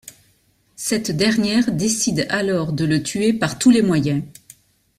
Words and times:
Cette 0.77 1.11
dernière 1.11 1.71
décide 1.71 2.25
alors 2.31 2.73
de 2.73 2.85
le 2.85 3.03
tuer 3.03 3.33
par 3.33 3.59
tous 3.59 3.69
les 3.69 3.83
moyens. 3.83 4.23